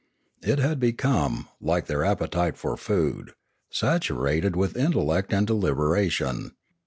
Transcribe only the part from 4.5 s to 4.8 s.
with